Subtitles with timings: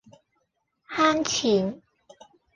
[0.87, 1.83] 慳錢